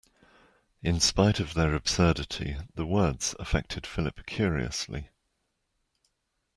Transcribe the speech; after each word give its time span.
In 0.81 0.99
spite 0.99 1.39
of 1.39 1.53
their 1.53 1.75
absurdity 1.75 2.57
the 2.73 2.87
words 2.87 3.35
affected 3.37 3.85
Philip 3.85 4.25
curiously. 4.25 5.09